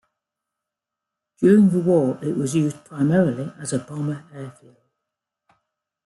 During 1.37 1.69
the 1.69 1.79
war 1.79 2.17
it 2.23 2.35
was 2.35 2.55
used 2.55 2.85
primarily 2.85 3.53
as 3.59 3.71
a 3.71 3.77
bomber 3.77 4.25
airfield. 4.33 4.77